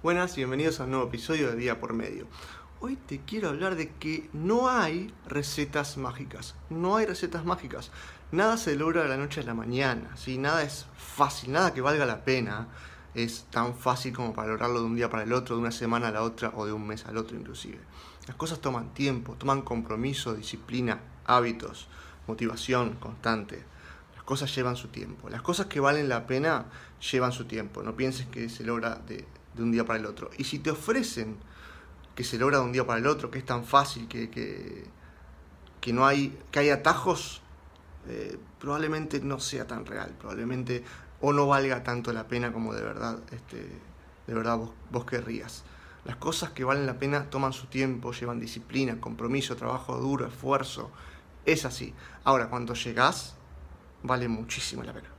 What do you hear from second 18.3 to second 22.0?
cosas toman tiempo, toman compromiso, disciplina, hábitos,